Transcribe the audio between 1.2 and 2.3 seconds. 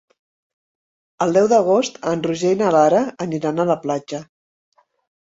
El deu d'agost en